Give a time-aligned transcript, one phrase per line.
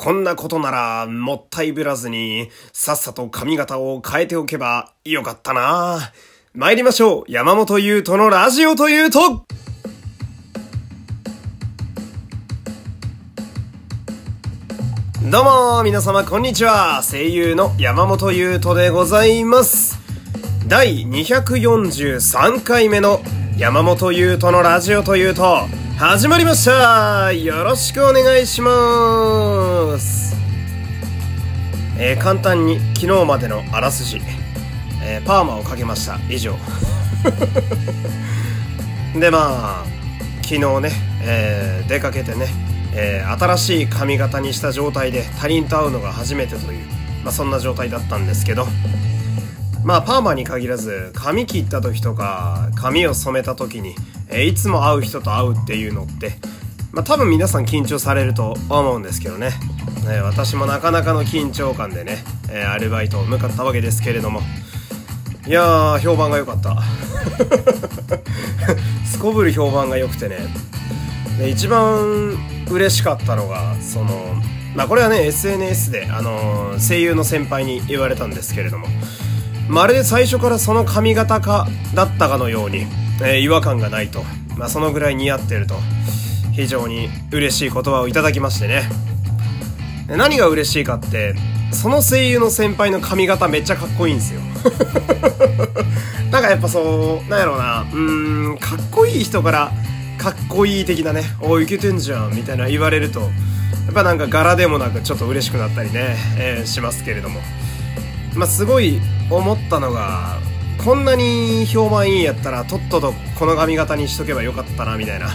[0.00, 6.12] こんなことなら、もったいぶらずに、さっさと髪型を変えておけばよかったな。
[6.54, 7.24] 参りましょう。
[7.26, 9.44] 山本優斗のラジオというと、
[15.24, 17.02] どうも、皆様、こんにちは。
[17.02, 19.98] 声優の山本優斗でございます。
[20.68, 23.20] 第243回目の
[23.58, 25.66] 山本優斗のラジオというと、
[25.98, 27.32] 始まりました。
[27.32, 30.36] よろしくお願いします。
[31.98, 34.20] えー、簡単に昨日までのあらすじ、
[35.02, 36.16] えー、パーマをかけました。
[36.30, 36.54] 以上。
[39.18, 39.84] でまあ
[40.42, 42.46] 昨日ね、えー、出かけてね、
[42.94, 46.86] え、新しい髪型にした状態で他人と会うのが初めてという、
[47.24, 48.68] まあ、そんな状態だったんですけど。
[49.82, 53.96] まあパーマに限らず髪切った時とか髪を染めた時に
[54.30, 56.32] えいつも会う人と会うっていうのって、
[56.92, 59.52] まあ、多分皆さん緊張されると思うんですけどね、
[60.10, 62.18] え私もなかなかの緊張感でね、
[62.50, 64.40] えアルバイトを向かったわけですけれども。
[65.46, 66.76] いやー評判が良かった。
[69.10, 70.36] すこぶる評判が良くてね。
[71.38, 72.36] で一番
[72.70, 74.36] 嬉しかったのがその
[74.74, 78.86] まあこれはね SNS で、あのー、声優の先輩に言われたんですけれども。
[79.68, 82.86] まるで最初からその髪型かだったかのように
[83.22, 84.22] え、違和感がないと、
[84.56, 85.74] まあ、そのぐらい似合ってると。
[86.58, 88.82] 非常に嬉しい言葉をいただきましてね。
[90.08, 91.36] 何が嬉しいかって
[91.70, 94.40] その声優の先輩の髪型めっちゃかっこいいんですよ。
[96.32, 97.86] なんかやっぱそうなんやろうな。
[97.92, 97.96] う
[98.54, 99.70] んかっこいい人から
[100.16, 103.26] かっこいい的なねおいけてんじゃんみたいな言われるとや
[103.90, 107.40] っぱなんか柄でもなくちょっと嬉しくなったりね、えー、しますけれども。
[108.34, 110.38] まあすごい思ったのが
[110.84, 115.30] こんなに評判いいやったらとっととこの髪型にしとけばよかったなみたいな。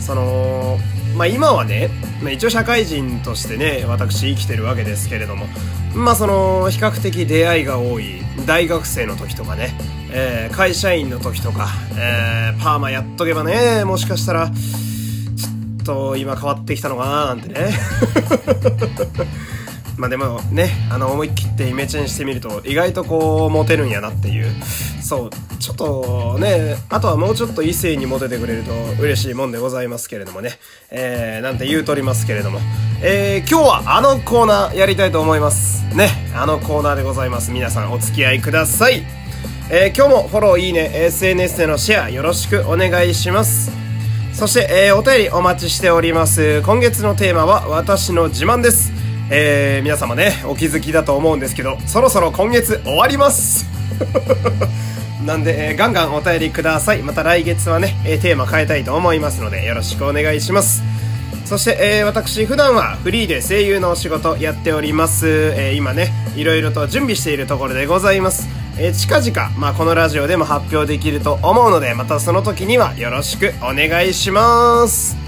[0.00, 0.78] その
[1.16, 1.90] まあ今はね、
[2.22, 5.46] まあ、一応社会人としてね私生きてるわけですけれども
[5.94, 9.74] まあその比較的出会いが多い大学生の時とかね、
[10.12, 17.70] えー、会社員の時とか、えー、パーマやっとけばねもしかしたらちょっと今変わってきたのかななんてね。
[19.96, 24.46] まあでもね、あの思い切ってイメチェンしてみると意外とこうモテるんやなっていう。
[25.02, 30.58] そう、ちょっとね、あとはもうちょっと異性にモテてくれると嬉しいもんでございますけれどもね。
[30.90, 32.60] えー、なんて言うとりますけれども。
[33.02, 35.84] えー、今日はあのコーナーやりたいと思います。
[35.94, 37.50] ね、あのコーナーでございます。
[37.50, 39.02] 皆さんお付き合いください。
[39.70, 43.70] えー、今日もフォローいいね、SNS でのシェアよろしくお願いします。
[44.32, 46.60] そして、えー、お便りお待ちしております。
[46.62, 49.05] 今月のテーマは私の自慢です。
[49.30, 53.66] えー、皆様ね、お気づきだと思うんですけど、そろそろ今月終わります
[55.26, 57.02] なんで、えー、ガンガンお便りください。
[57.02, 60.82] また来月はね、えー、テーマ変えたいと思いますので、よろしくお願いします。
[61.44, 65.26] そして、えー、私、普段はフリーで声優のお仕事やっております。
[65.56, 68.48] えー、今ね、いろいろと準備しているところでございます。
[68.78, 75.25] えー、近々、まあ、このラジオでも発表できると思うので、またその時にはよろしくお願いします。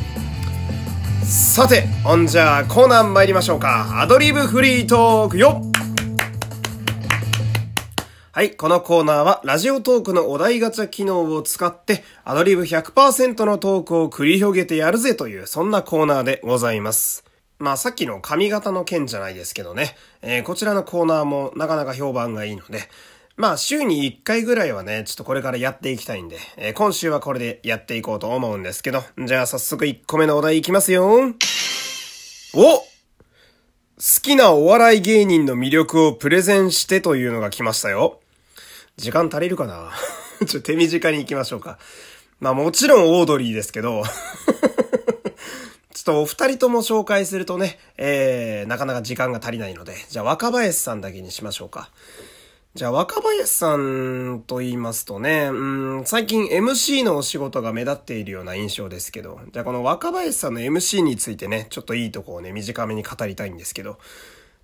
[1.28, 4.00] さて、ほんじゃあコーナー参りましょうか。
[4.00, 5.60] アドリブフリートークよ
[8.32, 17.26] はい、このコーナーはラジオトークのお題ガチャ機能を使ってアドリブ100%のトークを繰り広げてやるぜというそんなコーナーでございます。
[17.58, 22.88] まあさっきの髪型の件じゃないですけどね、えー、こちらのコーナーもなかなか評判がいいので、
[23.38, 31.06] まあ、週に1回ぐらいはね、ちょっとこれからやっていきたいんで、えー、今週はこれでやっていこうと思うんですけど、じゃあ早速1個目のお題いきますよ。
[32.52, 32.84] お好
[34.22, 38.18] きなお笑い芸人の魅力をプレゼンしてというのが来ましたよ。
[38.96, 39.92] 時間足りるかな？
[40.44, 41.78] ちょ、手短に行きましょうか。
[42.40, 44.02] まあもちろんオードリーですけど
[45.94, 51.92] ちょっとお二人とも紹介するとね、えー、なかなか時間が足りないので、じゃあ若林さんだけにしましょうか。
[52.74, 63.98] じゃあ若林さんと言いますとね、うん、最近 MC のお仕事が目立っているような印象ですけど、じゃあこの若林さんの MC についてね、ちょっといいとこをね、短めに語りたいんですけど、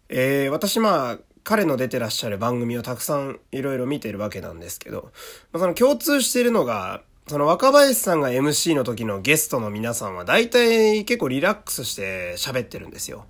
[0.09, 5.11] えー、私まあ、彼の出てらっしゃる番組をたくさんいろいろ見てるわけなんですけど、
[5.53, 13.25] まあ、その共通しているのが、その若林さんが MC の時のゲストの皆さんは大体結構リラックスして喋ってるんですよ。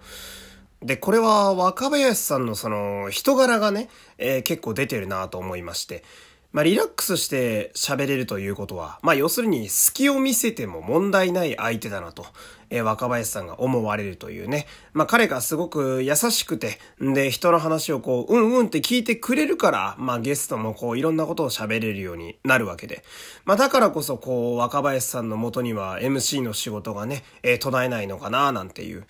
[0.85, 3.89] で、これは若林さんのその人柄がね、
[4.19, 6.05] えー、結構出てるなと思いまして、
[6.53, 12.27] まあリラックスして喋れるということは、まあ要するに隙を見せても問題ない相手だなと、
[12.69, 14.67] えー、若林さんが思われるというね。
[14.93, 23.03] まあ彼がすごく優しくて、で、人の話をこう、うんうんって聞いてくれるから、まあゲストもこういろんなことを喋れるようになるわけで。
[23.47, 29.07] まあだからこそこう若林さんの元には MC の仕事がね、えー、途絶えないのかななんていう。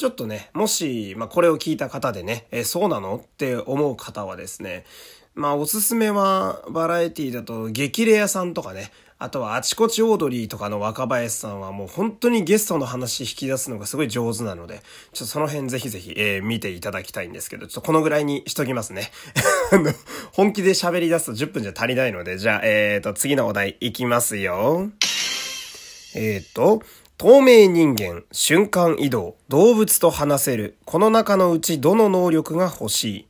[0.00, 4.86] ちょっとね、もし、まあ、これを聞いた方でね、えそうなのって思う方はですね、
[5.34, 14.80] まあ、おすすめは、バラエティだと、激レアさんとかね、あとは、あちこちオードリーとかの若林さんはもう本当にゲストの話引き出すのがすごい上手なので、
[15.12, 19.12] ちょっとその辺ぜひぜひ、えー、見ていただきたいんですけど、ちょっとこのぐらいにしときますね。
[20.32, 24.88] 本気で喋り出すと10分じゃ足りないので、じゃあ、えーと、次のお題いきますよ。
[26.14, 26.82] えーと、
[27.20, 33.28] 透明人間、瞬間移動、動物と話せる、この中のうちどの能力が欲しい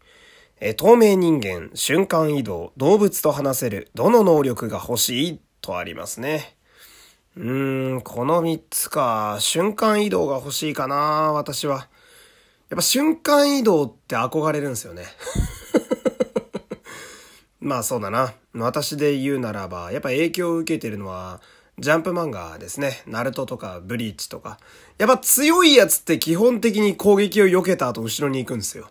[0.60, 6.54] え透明人間、瞬間移動、動物と話せる、どの能力が欲しいとありますね。
[7.36, 9.38] うーん、この3つか。
[9.40, 11.88] 瞬間移動が欲しいかな、私は。
[12.68, 15.06] やっぱ瞬間移動って憧れるんですよね。
[17.58, 18.34] まあそうだな。
[18.54, 21.40] 私で言うならば、やっぱ影響を受けてるのは、
[21.80, 23.02] ジャンプ漫画ですね。
[23.06, 24.58] ナルトとかブリーチとか。
[24.98, 28.90] やっぱ強いやつって基本的に攻撃を避けた後後ろに行くんですよ。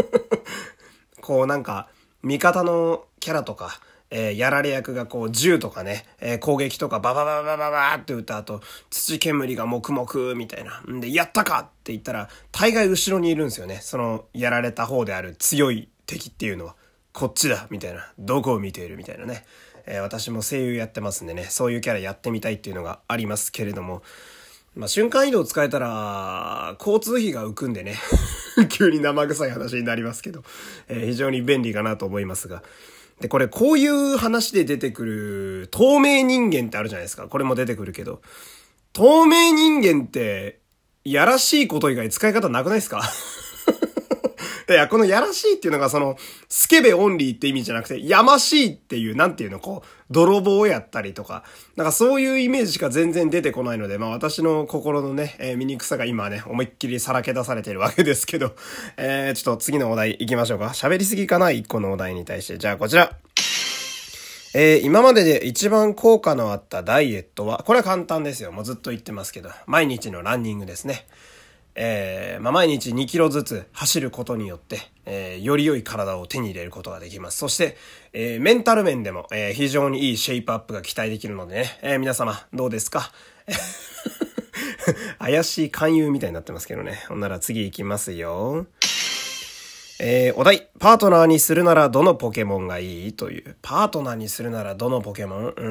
[1.22, 1.88] こうなんか、
[2.22, 3.80] 味方のキャラとか、
[4.10, 8.60] えー、やられ役がこう銃とかね、えー、攻撃とかババババババーって撃った後、
[8.90, 10.82] 土煙が黙々みたいな。
[10.82, 13.78] んで、やったかって言ったら、大概後ろにいるんですよね。
[13.80, 16.76] その、やられた方である強い敵っていうのは。
[17.12, 18.12] こっちだみたいな。
[18.18, 19.44] どこを見ているみたいなね。
[19.86, 24.02] えー、私も声優やってますんでね、そういうキャラやってみたいっていうのがありますけれども、
[24.76, 27.96] まあ、瞬間移動使えたら、交通費が浮くんでね。
[28.68, 30.44] 急に生臭い話になりますけど、
[30.88, 32.62] えー、非常に便利かなと思いますが。
[33.20, 37.26] で、これこういう話で出てくる透明人間ってあるじゃないですか。
[37.28, 38.22] これも出てくるけど。
[38.92, 40.60] 透明人間って、
[41.04, 43.02] やらしいこと以外使い方なくないですか？
[44.74, 46.16] いや、このやらしいっていうのがその、
[46.48, 51.44] スケベオンリーって意味じゃなくて、やましいっていう、なんていうの、こう、泥棒やったりとか、
[51.76, 58.54] なんかそういうイメージしか全然出てこないので、まあ私の心のね、えー、醜さが今ね、思いっきりさらけ出されてるわけですけど、
[58.96, 60.66] えー、ちょっと次のお題行きましょうか。
[60.66, 62.58] 喋りすぎかな一個のお題に対して。
[62.58, 63.16] じゃあこちら。
[64.52, 68.50] えー、今までで一番効果のあったダイエットは、これは簡単ですよ。
[68.50, 71.06] もうずっと言ってますけど、毎日のランニングですね。
[71.74, 77.38] えー、まあ、毎日2キロずつ走ることによって、えー、より良い体を手に入れることができます。
[77.38, 77.76] そして、
[78.12, 83.12] えー、メンタル面でも、え非常にいいシェイプアップが期待できるのでね、え皆様、どうですか？
[85.18, 87.04] 怪しい勧誘みたいになってますけどね。
[87.08, 88.66] ほんなら次行きますよ。
[90.02, 93.12] えー、お題、パートナーにするならどのポケモンがいい？
[93.12, 93.56] という。
[93.60, 95.46] パートナーにするならどのポケモン？
[95.48, 95.62] うー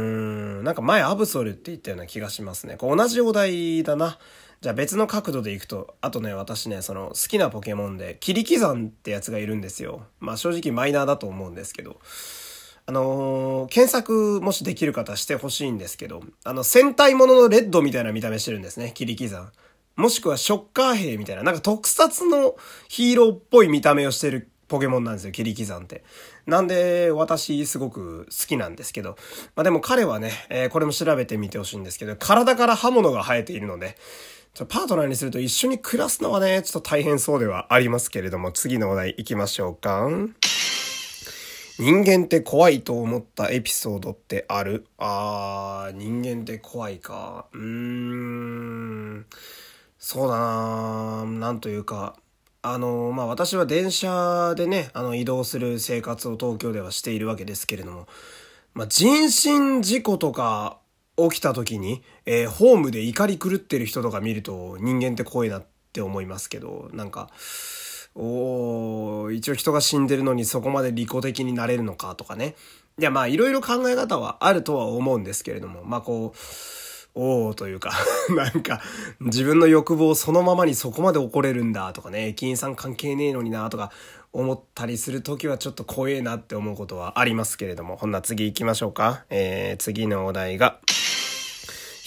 [0.62, 2.76] ん、なんか前アブソルって言ったような気がしますね。
[2.78, 4.20] こう同じお題だな。
[4.62, 10.04] じゃあ別の角度でいくと、あとね、私ね、その好きなポケモンで、切り刻んってやつがいるんですよ。
[10.20, 12.00] まあ正直マイナーだと思うんですけど。
[12.86, 19.52] あのー、検索もしできる方してほしいんですけど、あの、戦隊もののレッドみたいな見た目してるんですね、切り刻ん。
[19.96, 22.56] もしくはショッカー兵みたいな、なんか特撮の
[22.88, 26.04] ヒーローっぽい見た目をしてるポケモンなんですよ、切り刻んって。
[26.48, 29.18] なんで、私すごく好きなんですけど。
[29.56, 33.98] まあでも彼はね、えー、これも調べてみてほしいんですけど、体から刃物が生えているので、
[34.54, 40.10] ちょパートナーにすると一緒に暮らすのはね、ちょっと大変そうではありますけれども、次のお題行きましょうか。
[41.78, 44.86] 人間って怖いと思ったエピソードってある？
[44.98, 47.46] あー、人間って怖いか。
[47.54, 49.26] うーん。
[49.98, 52.18] そうだななんというか、
[52.62, 58.08] あの、まあ、私は電車でね、あの、移動する生活を東京ではしているわけですけれども、
[58.74, 60.80] まあ、人身事故とか
[61.30, 67.30] 起きた時に、えー、ホームで怒り狂ってる人とか見ると人間って怖いなって思いますけど、なんか、
[68.16, 72.56] おー、一応人が死んでるのにそこまで利己的になれるのかとかね。
[73.00, 76.40] いや、まあ、いろいろ考え方はあるとは思うんですけれども、まあ、こう、
[77.16, 77.92] おおというか
[78.36, 78.82] なんか、
[79.20, 83.92] 自分の欲望そのままにそこまで怒れるんだとかね、駅員さん関係ねえのになとか
[84.32, 89.26] 思ったりするときはちょっと怖えなって思うことはありますけれども、ほんな次行きましょうか。
[89.30, 90.80] えー、次のお題が、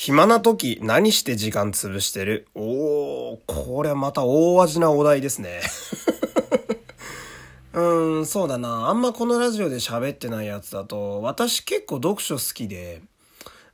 [0.05, 2.49] 暇な時何して時間潰してる？
[2.57, 5.61] おー、これまた大味なお題ですね。
[7.73, 8.89] うん、そうだな。
[8.89, 13.01] あんまこのラジオで喋ってないやつだと、私結構読書好きで、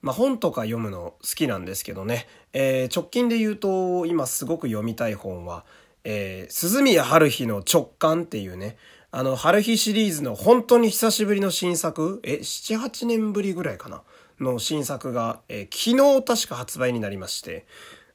[0.02, 2.28] まあ本とか読むの好きなんですけどね。
[2.52, 5.64] えー、直近で言うと、今すごく読みたい本は、
[6.04, 8.76] えー、鈴宮春日の直感っていうね、
[9.10, 14.02] あの、春日シリーズの本当に久しぶりの新作、え、7、8年ぶりぐらいかな。
[14.40, 17.66] の新作が、えー、昨日確か発売になりまして、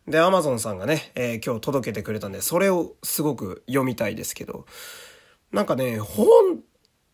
[0.07, 4.65] で、アマゾンさんがね、えー、今日届けてくれたんで、それをすごく読みたいですけど、
[5.51, 6.25] なんかね、本
[6.55, 6.57] っ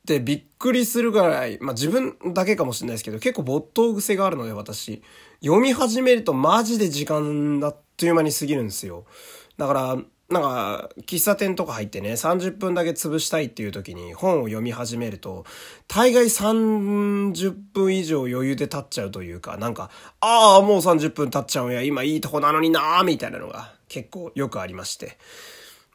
[0.08, 5.04] てびっくりするぐらい、まあ自分だけかもしれないですけど、結構没頭癖があるので私、
[5.42, 9.06] 読み始めるとマジで時間あっという間に過ぎるんですよ。
[9.58, 9.98] だから、
[10.30, 15.44] なんか、喫茶店とか入ってね、30分だけ潰したいっていう時に本を読み始めると、
[15.88, 25.18] 大概30分以上余裕で経っちゃうというか、なんか、ああ、もう30分経っちゃうんや、今いいとこなのになーみたいなのが結構よくありまして。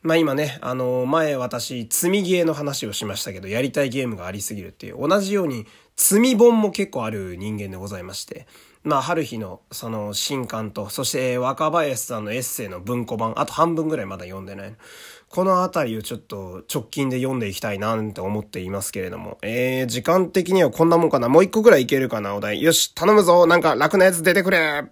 [0.03, 8.47] まあ今ね、あの、前私、積みゲーの話をしましたけど、やりたいゲームがありすぎるっていう、同じように、積み本も結構ある人間でございまして。
[8.85, 14.75] まあ、春日のその新刊と、そして若林さんのエッセイの文庫版、あと半分ぐらいまだ読んでない。
[15.31, 19.39] このあたりをちょっと直近で読んでいきたいなって思っていますけれども。
[19.43, 21.31] えー、時間的にはこんなもんかな。
[21.31, 22.63] もう一個ぐらいいけるかな、お題。
[22.63, 23.47] よし、頼むぞ。
[23.47, 24.85] なんか楽なやつ出てくれ。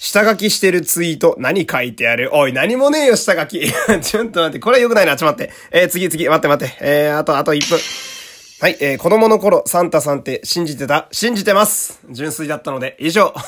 [0.00, 2.30] 下書きしてるツイート、何書いてある？
[2.32, 3.60] おい、何もねえよ、下書き。
[4.00, 5.52] ちょっと待って、これ良くないな、ちょっと待って。
[5.72, 6.76] えー、次次、待って待って。
[6.80, 8.17] えー、あと、あと1分。
[8.60, 11.06] はい、えー、子供の頃、サンタさんって信じてた？
[11.12, 13.32] 信じてます純粋だったので、以上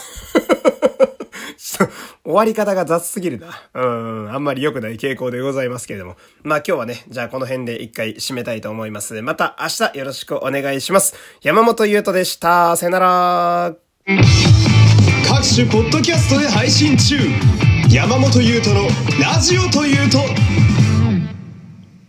[2.23, 3.49] 終わり方が雑すぎるな。
[3.75, 6.15] うん、あんまり良くない傾向でございますけれども。
[6.45, 9.21] まあ今日はね、じゃあこの辺で一回締めたいと思います。
[9.21, 11.17] また明日よろしくお願いします。
[11.43, 12.77] 山本優斗でした。
[12.77, 13.75] さよなら。
[15.27, 17.17] 各種ポッドキャストで配信中。
[17.91, 18.89] 山本優斗の
[19.21, 20.19] ラジオというと、